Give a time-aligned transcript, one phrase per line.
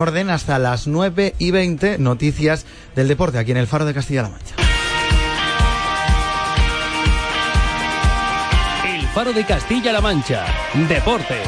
[0.00, 4.28] orden hasta las 9 y 20 noticias del deporte aquí en el Faro de Castilla-La
[4.28, 4.54] Mancha.
[8.86, 10.46] El Faro de Castilla-La Mancha.
[10.88, 11.38] Deportes.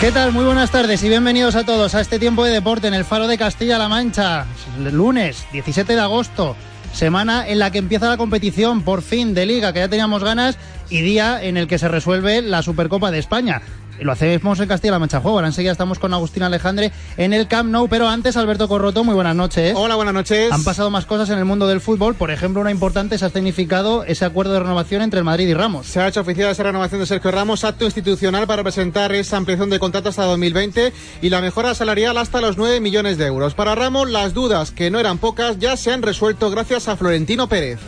[0.00, 0.32] ¿Qué tal?
[0.32, 3.26] Muy buenas tardes y bienvenidos a todos a este tiempo de deporte en el Faro
[3.26, 4.46] de Castilla-La Mancha.
[4.78, 6.56] Lunes 17 de agosto,
[6.92, 10.58] semana en la que empieza la competición por fin de liga que ya teníamos ganas
[10.90, 13.62] y día en el que se resuelve la Supercopa de España
[14.00, 15.38] lo hacemos en Castilla-La Mancha Juego.
[15.38, 19.14] Ahora enseguida estamos con Agustín Alejandre en el Camp Nou, pero antes Alberto Corroto, muy
[19.14, 19.74] buenas noches.
[19.76, 20.52] Hola, buenas noches.
[20.52, 23.30] Han pasado más cosas en el mundo del fútbol, por ejemplo, una importante se ha
[23.30, 25.86] significado ese acuerdo de renovación entre el Madrid y Ramos.
[25.86, 29.70] Se ha hecho oficial esa renovación de Sergio Ramos, acto institucional para presentar esa ampliación
[29.70, 33.54] de contrato hasta 2020 y la mejora salarial hasta los 9 millones de euros.
[33.54, 37.48] Para Ramos, las dudas, que no eran pocas, ya se han resuelto gracias a Florentino
[37.48, 37.80] Pérez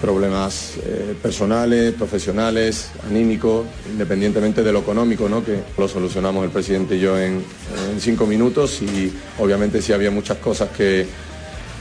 [0.00, 5.44] problemas eh, personales, profesionales, anímicos, independientemente de lo económico, ¿no?
[5.44, 7.42] que lo solucionamos el presidente y yo en,
[7.90, 11.06] en cinco minutos y obviamente sí había muchas cosas que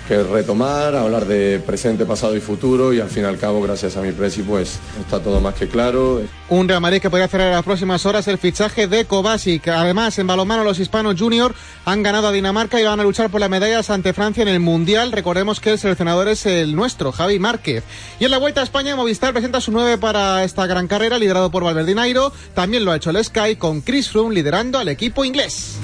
[0.08, 3.98] que retomar, hablar de presente, pasado y futuro y al fin y al cabo, gracias
[3.98, 6.22] a mi presi, pues está todo más que claro.
[6.50, 9.68] Un Real Madrid que podría cerrar en las próximas horas el fichaje de Kovacic.
[9.68, 13.42] Además, en balonmano los hispanos junior han ganado a Dinamarca y van a luchar por
[13.42, 15.12] las medallas ante Francia en el Mundial.
[15.12, 17.84] Recordemos que el seleccionador es el nuestro, Javi Márquez.
[18.20, 21.50] Y en la Vuelta a España, Movistar presenta su 9 para esta gran carrera, liderado
[21.50, 22.32] por Valverde Nairo.
[22.54, 25.80] También lo ha hecho el Sky con Chris Froome liderando al equipo inglés.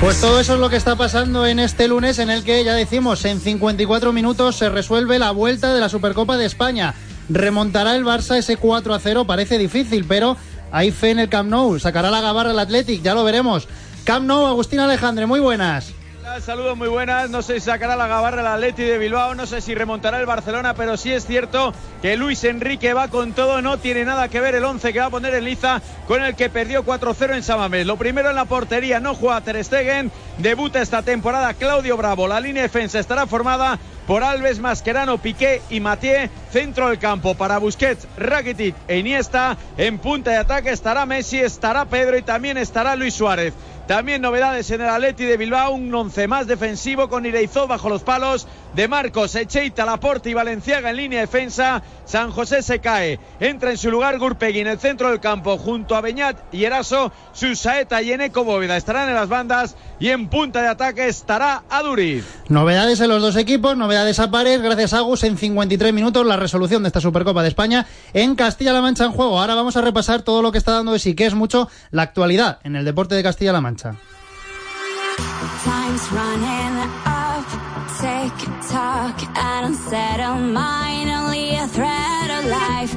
[0.00, 2.72] Pues todo eso es lo que está pasando en este lunes en el que ya
[2.72, 6.94] decimos en 54 minutos se resuelve la vuelta de la Supercopa de España.
[7.28, 10.38] Remontará el Barça ese 4 a 0, parece difícil, pero
[10.72, 13.68] hay fe en el Camp Nou, sacará la gabarra el Athletic, ya lo veremos.
[14.04, 15.92] Camp Nou, Agustín Alejandre, muy buenas.
[16.38, 17.28] Saludos muy buenas.
[17.28, 20.26] No sé si sacará la gabarra el Atleti de Bilbao, no sé si remontará el
[20.26, 23.60] Barcelona, pero sí es cierto que Luis Enrique va con todo.
[23.60, 26.36] No tiene nada que ver el 11 que va a poner en liza con el
[26.36, 27.84] que perdió 4-0 en Samamés.
[27.84, 30.12] Lo primero en la portería, no juega Ter Stegen.
[30.38, 32.28] Debuta esta temporada Claudio Bravo.
[32.28, 36.28] La línea de defensa estará formada por Alves, Mascherano, Piqué y Mathieu.
[36.52, 39.56] Centro del campo para Busquets, Rakitic e Iniesta.
[39.76, 43.54] En punta de ataque estará Messi, estará Pedro y también estará Luis Suárez.
[43.90, 48.04] También novedades en el Atleti de Bilbao, un once más defensivo con Ireizó bajo los
[48.04, 51.82] palos de Marcos, Echeita, Laporte y Valenciaga en línea de defensa.
[52.04, 55.96] San José se cae, entra en su lugar Gurpegui en el centro del campo junto
[55.96, 60.62] a Beñat y Eraso, Susaeta y Eneco Bóveda estarán en las bandas y en punta
[60.62, 62.24] de ataque estará Aduriz.
[62.48, 66.36] Novedades en los dos equipos, novedades a pares, gracias a Gus en 53 minutos la
[66.36, 69.40] resolución de esta Supercopa de España en Castilla-La Mancha en juego.
[69.40, 72.02] Ahora vamos a repasar todo lo que está dando de sí, que es mucho la
[72.02, 73.96] actualidad en el deporte de Castilla-La Mancha.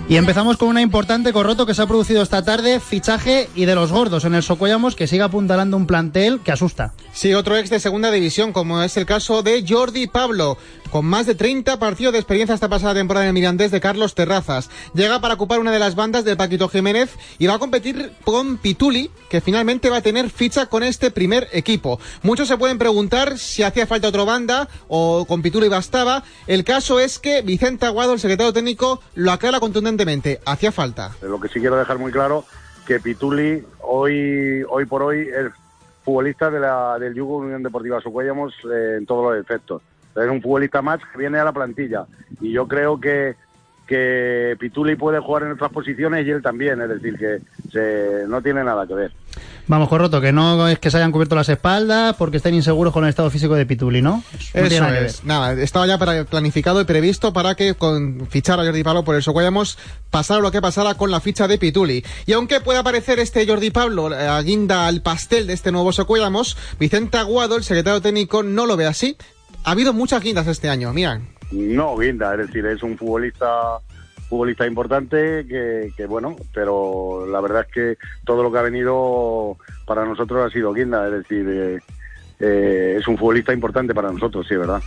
[0.07, 3.75] Y empezamos con una importante corroto que se ha producido esta tarde, fichaje y de
[3.75, 6.93] los gordos en el Socollamos que sigue apuntalando un plantel que asusta.
[7.11, 10.57] Sí, otro ex de segunda división, como es el caso de Jordi Pablo,
[10.89, 14.15] con más de 30 partidos de experiencia esta pasada temporada en el Mirandés de Carlos
[14.15, 14.69] Terrazas.
[14.93, 18.57] Llega para ocupar una de las bandas del Paquito Jiménez y va a competir con
[18.57, 21.99] Pituli, que finalmente va a tener ficha con este primer equipo.
[22.21, 26.23] Muchos se pueden preguntar si hacía falta otra banda o con Pituli bastaba.
[26.47, 30.39] El caso es que Vicente Aguado, el secretario técnico, lo aclara contundentemente.
[30.45, 31.11] Hacía falta.
[31.21, 32.45] Lo que sí quiero dejar muy claro
[32.85, 35.51] que Pituli hoy, hoy por hoy es
[36.03, 39.81] futbolista de la, del Yugo Unión Deportiva Socuellamos eh, en todos los efectos
[40.15, 42.05] es un futbolista más que viene a la plantilla.
[42.39, 43.35] Y yo creo que,
[43.87, 47.39] que Pituli puede jugar en otras posiciones y él también, es decir, que
[47.71, 49.11] se, no tiene nada que ver.
[49.67, 53.03] Vamos, Corroto, que no es que se hayan cubierto las espaldas porque estén inseguros con
[53.03, 54.23] el estado físico de Pituli, ¿no?
[54.53, 55.23] Eso es.
[55.23, 59.23] Nada, estaba ya planificado y previsto para que con fichar a Jordi Pablo por el
[59.23, 59.77] Socuellamos
[60.09, 62.03] pasara lo que pasara con la ficha de Pituli.
[62.25, 66.57] Y aunque pueda parecer este Jordi Pablo a guinda al pastel de este nuevo Socuellamos,
[66.79, 69.17] Vicente Aguado, el secretario técnico, no lo ve así
[69.63, 71.21] ha habido muchas guindas este año, mira.
[71.53, 73.79] No, guinda, es decir, es un futbolista
[74.27, 80.05] futbolista importante que, bueno, pero la verdad es que todo lo que ha venido para
[80.05, 81.79] nosotros ha sido guinda, es decir, eh,
[82.39, 84.81] eh, es un futbolista importante para nosotros, sí, ¿verdad?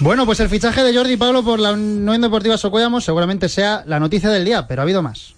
[0.00, 3.98] Bueno, pues el fichaje de Jordi Pablo por la Unión Deportiva Socuellamos seguramente sea la
[3.98, 5.34] noticia del día, pero ha habido más.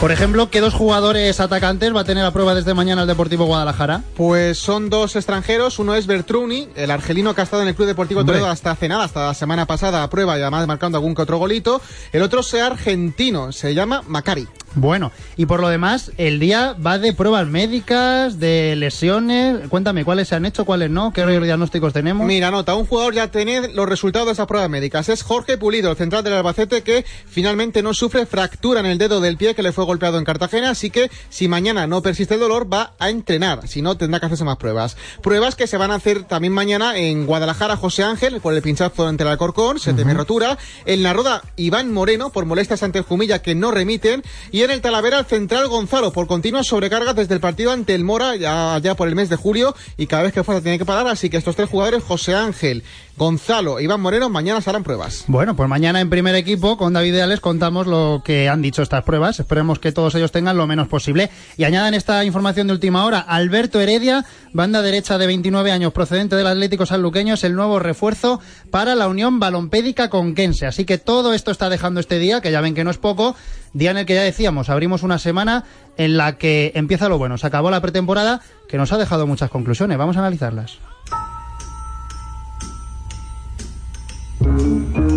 [0.00, 3.46] Por ejemplo, ¿qué dos jugadores atacantes va a tener a prueba desde mañana el Deportivo
[3.46, 4.02] Guadalajara?
[4.14, 5.78] Pues son dos extranjeros.
[5.78, 8.88] Uno es Bertruni, el argelino que ha estado en el Club Deportivo Toledo hasta hace
[8.88, 11.80] nada, hasta la semana pasada a prueba y además marcando algún que otro golito.
[12.12, 14.46] El otro es argentino, se llama Macari.
[14.76, 19.68] Bueno, y por lo demás, el día va de pruebas médicas, de lesiones.
[19.70, 21.14] Cuéntame, ¿cuáles se han hecho, cuáles no?
[21.14, 22.26] ¿Qué diagnósticos tenemos?
[22.26, 25.08] Mira, nota, un jugador ya tiene los resultados de esas pruebas médicas.
[25.08, 29.22] Es Jorge Pulido, el central del Albacete, que finalmente no sufre fractura en el dedo
[29.22, 30.68] del pie que le fue golpeado en Cartagena.
[30.68, 33.66] Así que si mañana no persiste el dolor, va a entrenar.
[33.68, 34.98] Si no, tendrá que hacerse más pruebas.
[35.22, 39.08] Pruebas que se van a hacer también mañana en Guadalajara, José Ángel, por el pinchazo
[39.08, 40.58] entre el Alcorcón, se teme rotura.
[40.84, 44.22] En la Roda, Iván Moreno, por molestias ante el Jumilla que no remiten.
[44.52, 48.02] Y en el Talavera, el central Gonzalo, por continuas sobrecargas desde el partido ante el
[48.02, 49.74] Mora, ya, ya por el mes de julio.
[49.96, 51.06] Y cada vez que fuera tiene que parar.
[51.06, 52.82] Así que estos tres jugadores, José Ángel,
[53.16, 55.24] Gonzalo Iván Moreno, mañana se harán pruebas.
[55.26, 59.04] Bueno, pues mañana en primer equipo con David Ideales contamos lo que han dicho estas
[59.04, 59.40] pruebas.
[59.40, 61.30] Esperemos que todos ellos tengan lo menos posible.
[61.56, 63.20] Y añadan esta información de última hora.
[63.20, 68.40] Alberto Heredia, banda derecha de 29 años, procedente del Atlético Sanluqueño, es el nuevo refuerzo
[68.70, 70.66] para la Unión Balompédica Conquense.
[70.66, 73.34] Así que todo esto está dejando este día, que ya ven que no es poco,
[73.72, 75.64] día en el que ya decíamos, abrimos una semana
[75.96, 77.38] en la que empieza lo bueno.
[77.38, 79.96] Se acabó la pretemporada, que nos ha dejado muchas conclusiones.
[79.96, 80.78] Vamos a analizarlas.
[84.38, 85.15] Thank you.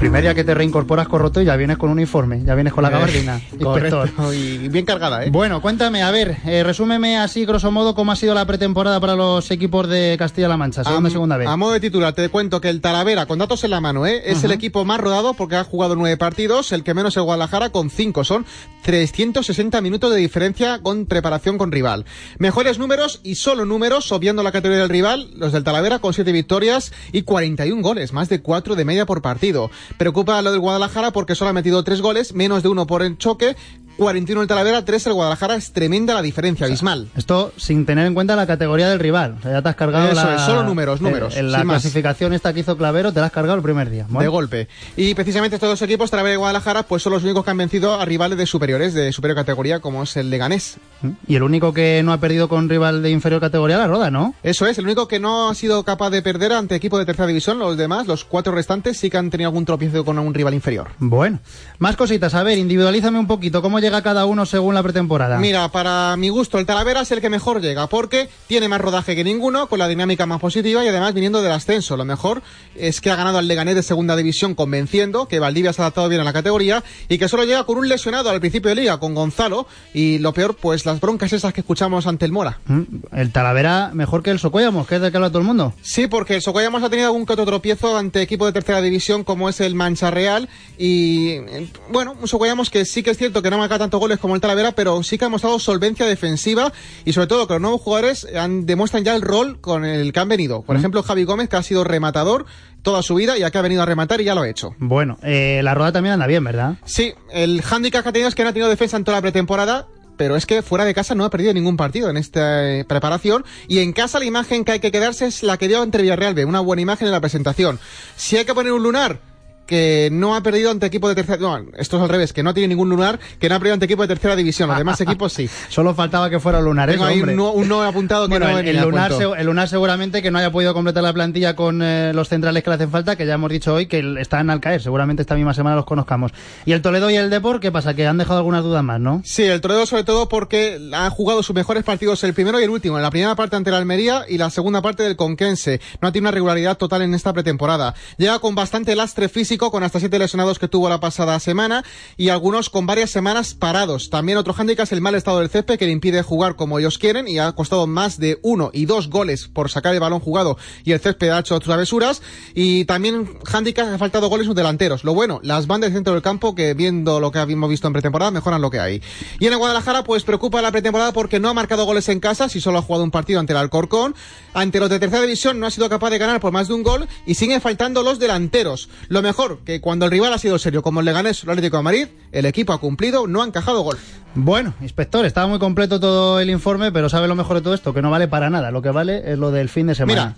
[0.00, 2.82] Primer día que te reincorporas corroto y ya vienes con un uniforme, ya vienes con
[2.82, 3.34] la gabardina.
[3.52, 4.10] inspector.
[4.10, 5.30] Correcto, y bien cargada, ¿eh?
[5.30, 9.14] Bueno, cuéntame, a ver, eh, resúmeme así, grosso modo, cómo ha sido la pretemporada para
[9.14, 11.46] los equipos de Castilla-La Mancha, segunda a, segunda vez.
[11.46, 14.22] A modo de titular, te cuento que el Talavera, con datos en la mano, ¿eh?
[14.24, 17.68] es el equipo más rodado porque ha jugado nueve partidos, el que menos el Guadalajara
[17.68, 18.24] con cinco.
[18.24, 18.46] Son
[18.84, 22.06] 360 minutos de diferencia con preparación con rival.
[22.38, 26.32] Mejores números y solo números, obviando la categoría del rival, los del Talavera con siete
[26.32, 29.70] victorias y 41 goles, más de cuatro de media por partido.
[29.96, 33.18] Preocupa lo del Guadalajara porque solo ha metido tres goles, menos de uno por el
[33.18, 33.56] choque,
[34.00, 35.56] 41 el Talavera, 3 el Guadalajara.
[35.56, 37.08] Es tremenda la diferencia, abismal.
[37.16, 39.36] Esto sin tener en cuenta la categoría del rival.
[39.38, 40.36] O sea, ya te has cargado Eso la...
[40.36, 41.82] es, solo números, números, En la más.
[41.82, 44.06] clasificación esta que hizo Clavero te la has cargado el primer día.
[44.08, 44.68] De golpe.
[44.96, 48.00] Y precisamente estos dos equipos, Talavera y Guadalajara, pues son los únicos que han vencido
[48.00, 50.78] a rivales de superiores, de superior categoría, como es el Leganés.
[51.26, 54.34] Y el único que no ha perdido con rival de inferior categoría, la Roda, ¿no?
[54.42, 57.26] Eso es, el único que no ha sido capaz de perder ante equipo de tercera
[57.26, 60.54] división, los demás, los cuatro restantes, sí que han tenido algún tropiezo con un rival
[60.54, 60.88] inferior.
[60.98, 61.40] Bueno,
[61.78, 62.32] más cositas.
[62.32, 63.60] A ver, individualízame un poquito.
[63.60, 65.38] ¿Cómo llega cada uno según la pretemporada?
[65.38, 69.14] Mira, para mi gusto, el Talavera es el que mejor llega, porque tiene más rodaje
[69.16, 71.96] que ninguno, con la dinámica más positiva y además viniendo del ascenso.
[71.96, 72.42] Lo mejor
[72.74, 76.08] es que ha ganado al Leganés de segunda división convenciendo que Valdivia se ha adaptado
[76.08, 78.98] bien a la categoría y que solo llega con un lesionado al principio de liga,
[78.98, 82.60] con Gonzalo, y lo peor, pues las broncas esas que escuchamos ante el Mora.
[82.66, 82.82] Mm,
[83.12, 85.74] El Talavera mejor que el Socuellamos, que es de que habla todo el mundo.
[85.82, 89.24] Sí, porque el Socollamos ha tenido algún que otro tropiezo ante equipo de tercera división
[89.24, 90.48] como es el Mancha Real
[90.78, 94.18] y eh, bueno, un Socollamos que sí que es cierto que no marca tantos goles
[94.18, 96.72] como el Talavera, pero sí que ha mostrado solvencia defensiva
[97.04, 100.20] y sobre todo que los nuevos jugadores han, demuestran ya el rol con el que
[100.20, 100.62] han venido.
[100.62, 102.46] Por ejemplo, Javi Gómez que ha sido rematador
[102.82, 104.74] toda su vida y aquí ha venido a rematar y ya lo ha hecho.
[104.78, 106.76] Bueno, eh, la Roda también anda bien, ¿verdad?
[106.84, 109.22] Sí, el hándicap que ha tenido es que no ha tenido defensa en toda la
[109.22, 109.88] pretemporada.
[110.16, 113.42] Pero es que fuera de casa no ha perdido ningún partido en esta eh, preparación.
[113.68, 116.34] Y en casa la imagen que hay que quedarse es la que dio ante Villarreal
[116.34, 116.44] B.
[116.44, 117.78] Una buena imagen en la presentación.
[118.16, 119.29] Si hay que poner un lunar
[119.70, 122.52] que no ha perdido ante equipo de tercera no, esto es al revés, que no
[122.52, 124.68] tiene ningún lunar, que no ha perdido ante equipo de tercera división.
[124.68, 125.48] Los demás equipos sí.
[125.68, 127.34] Solo faltaba que fuera lunar, Tengo ahí hombre.
[127.34, 130.32] un no, un no apuntado que Bueno, no el, el lunar, el lunar seguramente que
[130.32, 133.26] no haya podido completar la plantilla con eh, los centrales que le hacen falta, que
[133.26, 134.82] ya hemos dicho hoy que están al caer.
[134.82, 136.32] Seguramente esta misma semana los conozcamos.
[136.66, 137.94] Y el Toledo y el Depor, ¿qué pasa?
[137.94, 139.22] Que han dejado algunas dudas más, ¿no?
[139.24, 142.70] Sí, el Toledo sobre todo porque ha jugado sus mejores partidos el primero y el
[142.70, 142.96] último.
[142.96, 145.80] En la primera parte ante la Almería y la segunda parte del Conquense.
[146.00, 147.94] No ha tenido una regularidad total en esta pretemporada.
[148.16, 151.84] Llega con bastante lastre físico, con hasta siete lesionados que tuvo la pasada semana
[152.16, 154.08] y algunos con varias semanas parados.
[154.08, 156.96] También otro hándicap es el mal estado del césped que le impide jugar como ellos
[156.96, 160.56] quieren y ha costado más de uno y dos goles por sacar el balón jugado
[160.84, 162.22] y el césped ha hecho travesuras.
[162.54, 165.04] Y también hándicap ha faltado goles en delanteros.
[165.04, 167.92] Lo bueno, las bandas del centro del campo que viendo lo que habíamos visto en
[167.92, 169.02] pretemporada mejoran lo que hay.
[169.38, 172.48] Y en el Guadalajara pues preocupa la pretemporada porque no ha marcado goles en casa,
[172.48, 174.14] si solo ha jugado un partido ante el Alcorcón.
[174.54, 176.82] Ante los de tercera división no ha sido capaz de ganar por más de un
[176.82, 178.88] gol y siguen faltando los delanteros.
[179.08, 181.78] Lo mejor, que cuando el rival ha sido serio, como el Leganés o el Atlético
[181.78, 183.98] de Madrid, el equipo ha cumplido, no ha encajado gol.
[184.34, 187.94] Bueno, inspector, estaba muy completo todo el informe, pero sabe lo mejor de todo esto,
[187.94, 188.70] que no vale para nada.
[188.70, 190.36] Lo que vale es lo del fin de semana.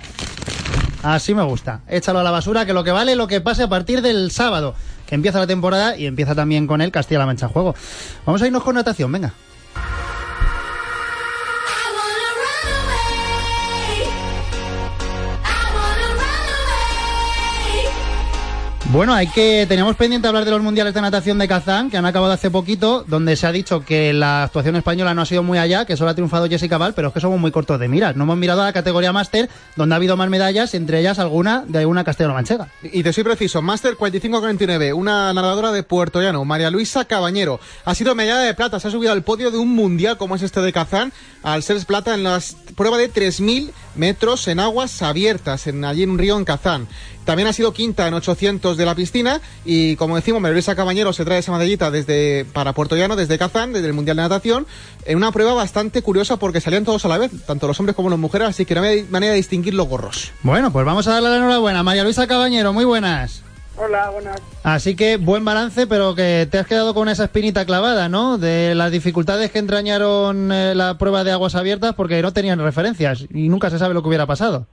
[1.02, 1.80] Así me gusta.
[1.88, 4.30] Échalo a la basura, que lo que vale es lo que pase a partir del
[4.30, 4.74] sábado,
[5.06, 7.74] que empieza la temporada y empieza también con el Castilla-La Mancha en juego.
[8.24, 9.34] Vamos a irnos con natación, venga.
[18.92, 22.04] Bueno, hay que teníamos pendiente hablar de los mundiales de natación de Kazán, que han
[22.04, 25.56] acabado hace poquito, donde se ha dicho que la actuación española no ha sido muy
[25.56, 28.16] allá, que solo ha triunfado Jessica Val, pero es que somos muy cortos de miras.
[28.16, 31.64] No hemos mirado a la categoría máster, donde ha habido más medallas, entre ellas alguna
[31.66, 32.68] de alguna castellano-manchega.
[32.82, 37.94] Y te soy preciso, máster 45-49, una nadadora de Puerto Llano, María Luisa Cabañero, ha
[37.94, 40.60] sido medalla de plata, se ha subido al podio de un mundial como es este
[40.60, 42.38] de Kazán, al ser plata en la
[42.76, 46.88] prueba de 3.000 metros en aguas abiertas, en, allí en un río en Kazán.
[47.24, 51.24] También ha sido quinta en 800 de la piscina y como decimos, Luisa Cabañero se
[51.24, 54.66] trae esa medallita desde para Puerto Llano, desde Kazán, desde el Mundial de Natación,
[55.04, 58.10] en una prueba bastante curiosa porque salían todos a la vez, tanto los hombres como
[58.10, 60.32] las mujeres, así que no había manera de distinguir los gorros.
[60.42, 61.82] Bueno, pues vamos a darle la enhorabuena.
[61.82, 63.42] María Luisa Cabañero, muy buenas.
[63.76, 64.40] Hola, buenas.
[64.62, 68.36] Así que buen balance, pero que te has quedado con esa espinita clavada, ¿no?
[68.36, 73.26] De las dificultades que entrañaron eh, la prueba de aguas abiertas porque no tenían referencias
[73.32, 74.66] y nunca se sabe lo que hubiera pasado.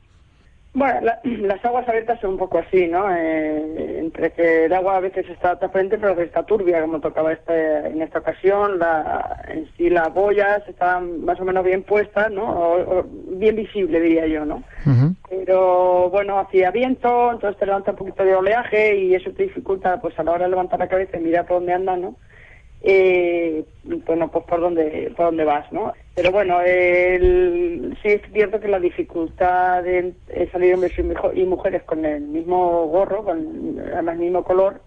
[0.74, 3.14] Bueno, las aguas abiertas son un poco así, ¿no?
[3.16, 7.34] Eh, entre que el agua a veces está transparente, pero que está turbia, como tocaba
[7.34, 8.78] este, en esta ocasión.
[8.80, 12.44] La, en sí las boyas estaban más o menos bien puestas, ¿no?
[12.48, 14.64] O, bien visible, diría yo, ¿no?
[15.30, 20.00] Pero bueno, hacía viento, entonces te levanta un poquito de oleaje y eso te dificulta,
[20.02, 22.16] pues a la hora de levantar la cabeza y mirar por dónde andan, ¿no?
[22.82, 23.66] Eh,
[24.06, 25.94] bueno, pues por dónde, por dónde vas, ¿no?
[26.16, 30.14] Pero bueno, el, sí es cierto que la dificultad de
[30.52, 34.82] salir hombres y mujeres con el mismo gorro, con el mismo color,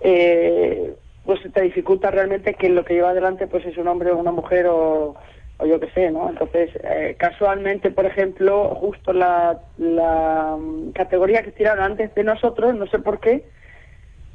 [0.00, 0.94] eh,
[1.24, 4.32] pues te dificulta realmente que lo que lleva adelante pues es un hombre o una
[4.32, 5.14] mujer o,
[5.58, 6.28] o yo qué sé, ¿no?
[6.28, 10.58] Entonces, eh, casualmente, por ejemplo, justo la, la
[10.94, 13.44] categoría que tiraron antes de nosotros, no sé por qué,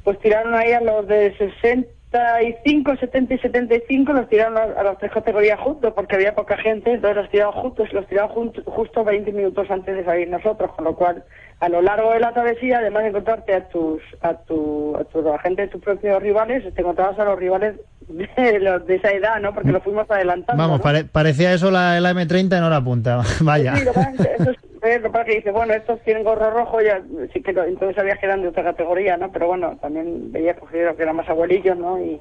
[0.02, 4.98] pues tiraron ahí a los de 60 75, 70 y 75 los tiraron a, las
[4.98, 9.32] tres categorías juntos porque había poca gente, entonces los tiraron juntos, los tiraron justo 20
[9.32, 11.24] minutos antes de salir nosotros, con lo cual
[11.58, 15.32] a lo largo de la travesía, además de encontrarte a tus a tu, a tu
[15.32, 17.76] a gente de tus propios rivales, te encontrabas a los rivales
[18.08, 19.54] de, los, de esa edad, ¿no?
[19.54, 20.62] Porque lo fuimos adelantando.
[20.62, 20.80] Vamos,
[21.12, 23.74] parecía eso la, la, M30 en hora punta, vaya.
[23.76, 27.00] Sí, lo eso es lo que dice, bueno, estos tienen gorro rojo, ya
[27.32, 29.32] sí que entonces había que eran de otra categoría, ¿no?
[29.32, 31.98] Pero bueno, también veía que eran más abuelillos, ¿no?
[32.00, 32.20] Y,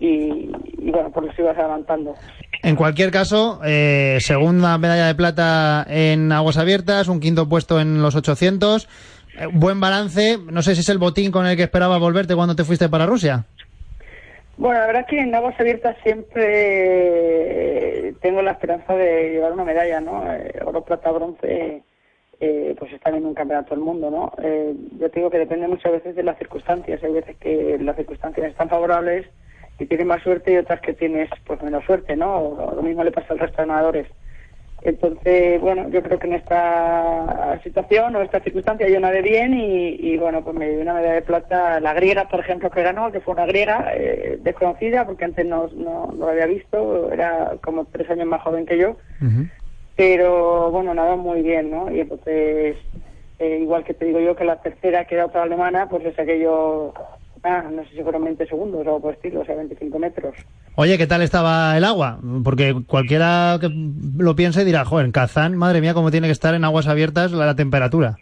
[0.00, 0.50] y,
[0.90, 2.14] bueno, por eso ibas adelantando.
[2.62, 8.02] En cualquier caso, eh, segunda medalla de plata en aguas abiertas, un quinto puesto en
[8.02, 8.86] los 800.
[9.38, 10.38] Eh, buen balance.
[10.50, 13.06] No sé si es el botín con el que esperaba volverte cuando te fuiste para
[13.06, 13.46] Rusia.
[14.58, 17.30] Bueno, la verdad que en aguas abiertas siempre
[18.20, 20.30] tengo la esperanza de llevar una medalla, ¿no?
[20.30, 21.82] Eh, oro, plata, bronce
[22.40, 24.32] eh, pues están en un campeonato del mundo, ¿no?
[24.42, 27.02] Eh, yo te digo que depende muchas veces de las circunstancias.
[27.02, 29.26] Hay veces que las circunstancias están favorables
[29.80, 32.72] y tienes más suerte y otras que tienes pues menos suerte, ¿no?
[32.76, 34.06] lo mismo le pasa al resto de nadadores.
[34.82, 40.16] Entonces, bueno, yo creo que en esta situación o esta circunstancia yo nadé bien y,
[40.16, 41.80] bueno, pues me dio una medalla de plata.
[41.80, 45.68] La griega, por ejemplo, que ganó, que fue una griega eh, desconocida porque antes no,
[45.74, 48.96] no, lo había visto, era como tres años más joven que yo
[50.00, 51.92] pero bueno, nada muy bien, ¿no?
[51.94, 52.74] Y entonces,
[53.38, 56.18] eh, igual que te digo yo que la tercera, que era otra alemana, pues es
[56.18, 56.94] aquello,
[57.42, 60.34] ah, no sé si fueron 20 segundos o por estilo, o sea, 25 metros.
[60.76, 62.18] Oye, ¿qué tal estaba el agua?
[62.44, 63.70] Porque cualquiera que
[64.18, 67.32] lo piense dirá, joder, en Kazán, madre mía, cómo tiene que estar en aguas abiertas
[67.32, 68.16] la, temperatura.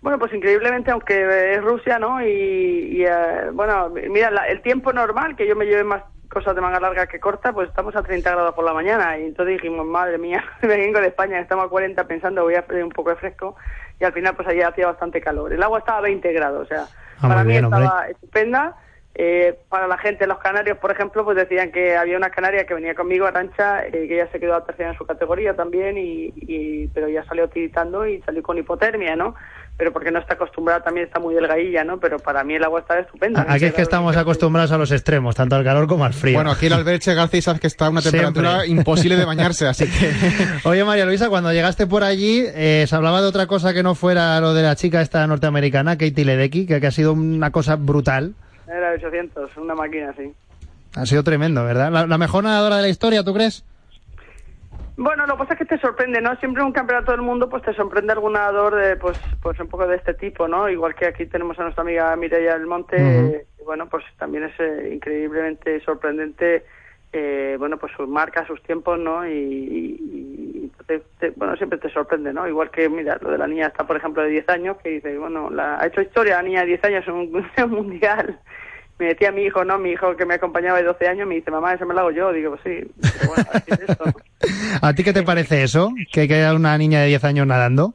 [0.00, 2.20] Bueno, pues increíblemente, aunque es Rusia, ¿no?
[2.20, 6.80] Y, eh, bueno, mira, el tiempo normal, que yo me lleve más cosas de manga
[6.80, 9.18] larga que corta, pues estamos a 30 grados por la mañana.
[9.18, 12.82] Y entonces dijimos, madre mía, vengo de España, estamos a 40 pensando, voy a hacer
[12.82, 13.54] un poco de fresco.
[14.00, 15.52] Y al final, pues allí hacía bastante calor.
[15.52, 16.86] El agua estaba a 20 grados, o sea,
[17.22, 18.76] ah, para mí estaba estupenda.
[19.14, 22.72] Eh, para la gente, los canarios, por ejemplo, pues decían que había una canaria que
[22.72, 26.32] venía conmigo, Arancha, eh, que ya se quedó a tercera en su categoría también, y,
[26.34, 29.34] y, pero ya salió tiritando y salió con hipotermia, ¿no?
[29.76, 31.98] Pero porque no está acostumbrada, también está muy delgadilla, ¿no?
[31.98, 33.44] Pero para mí el agua está estupenda.
[33.48, 36.34] Aquí es que estamos acostumbrados a los extremos, tanto al calor como al frío.
[36.34, 39.86] Bueno, aquí en Alberche García sabes que está a una temperatura imposible de bañarse, así
[39.86, 40.12] que...
[40.68, 43.94] Oye, María Luisa, cuando llegaste por allí, eh, se hablaba de otra cosa que no
[43.94, 48.34] fuera lo de la chica esta norteamericana, Katie Ledecky, que, ha sido una cosa brutal.
[48.68, 50.32] Era 800, una máquina, sí.
[50.94, 52.06] Ha sido tremendo, ¿verdad?
[52.06, 53.64] la mejor nadadora de la historia, ¿tú crees?
[55.02, 56.36] Bueno, lo que pasa es que te sorprende, ¿no?
[56.36, 59.66] Siempre en un campeonato del mundo pues te sorprende algún nadador de, pues, pues un
[59.66, 60.68] poco de este tipo, ¿no?
[60.68, 64.90] Igual que aquí tenemos a nuestra amiga Mireia del Monte, bueno, pues también es eh,
[64.94, 66.64] increíblemente sorprendente,
[67.12, 69.26] eh, bueno, pues sus marcas, sus tiempos, ¿no?
[69.26, 70.70] Y,
[71.34, 72.46] bueno, siempre te sorprende, ¿no?
[72.46, 75.18] Igual que, mira, lo de la niña está, por ejemplo, de 10 años, que dice,
[75.18, 78.38] bueno, la, ha hecho historia la niña de 10 años en un mundial
[79.02, 79.78] me decía mi hijo, ¿no?
[79.78, 82.10] Mi hijo que me acompañaba de 12 años, me dice, mamá, eso me lo hago
[82.12, 82.32] yo.
[82.32, 82.90] Digo, pues sí.
[83.26, 83.44] bueno,
[84.82, 85.92] ¿A ti qué te parece eso?
[86.12, 87.94] ¿Que haya una niña de 10 años nadando?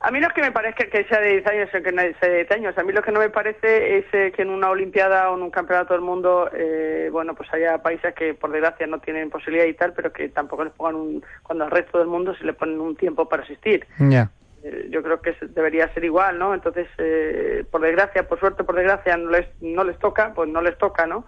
[0.00, 2.02] A mí no es que me parezca que sea de 10 años o que no
[2.18, 2.78] sea de 10 años.
[2.78, 5.42] A mí lo que no me parece es eh, que en una Olimpiada o en
[5.42, 9.66] un campeonato del mundo, eh, bueno, pues haya países que por desgracia no tienen posibilidad
[9.66, 12.52] y tal, pero que tampoco les pongan un, cuando al resto del mundo se le
[12.54, 13.86] ponen un tiempo para asistir.
[13.98, 14.30] Ya.
[14.64, 16.54] Eh, yo creo que debería ser igual, ¿no?
[16.54, 20.60] Entonces, eh, por desgracia, por suerte, por desgracia, no les, no les toca, pues no
[20.60, 21.24] les toca, ¿no?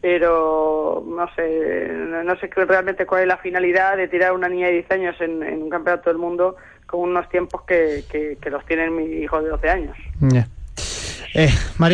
[0.00, 1.88] Pero no sé,
[2.24, 5.16] no sé realmente cuál es la finalidad de tirar a una niña de 10 años
[5.20, 9.50] en, un campeonato del mundo con unos tiempos que, que, los tienen mis hijos de
[9.50, 9.96] 12 años.
[10.20, 10.46] María